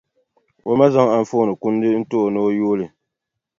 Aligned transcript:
O 0.69 0.71
ma 0.79 0.85
zaŋ 0.93 1.07
anfooninima 1.15 1.59
kundi 1.61 1.87
n-ti 2.01 2.15
o, 2.23 2.25
ni 2.31 2.39
o 2.47 2.49
yooi 2.59 2.75
li. 2.79 2.85